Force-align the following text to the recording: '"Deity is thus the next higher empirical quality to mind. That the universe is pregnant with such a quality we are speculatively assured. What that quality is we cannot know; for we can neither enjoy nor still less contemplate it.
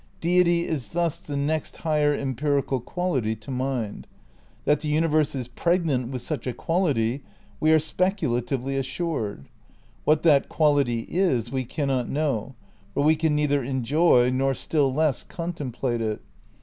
'"Deity 0.19 0.67
is 0.67 0.89
thus 0.89 1.19
the 1.19 1.37
next 1.37 1.77
higher 1.77 2.11
empirical 2.11 2.79
quality 2.79 3.35
to 3.35 3.51
mind. 3.51 4.07
That 4.65 4.79
the 4.79 4.87
universe 4.89 5.35
is 5.35 5.47
pregnant 5.47 6.07
with 6.09 6.23
such 6.23 6.47
a 6.47 6.53
quality 6.53 7.21
we 7.59 7.71
are 7.71 7.77
speculatively 7.77 8.77
assured. 8.77 9.47
What 10.03 10.23
that 10.23 10.49
quality 10.49 11.01
is 11.07 11.51
we 11.51 11.65
cannot 11.65 12.09
know; 12.09 12.55
for 12.95 13.03
we 13.03 13.15
can 13.15 13.35
neither 13.35 13.63
enjoy 13.63 14.31
nor 14.31 14.55
still 14.55 14.91
less 14.91 15.21
contemplate 15.23 16.01
it. 16.01 16.21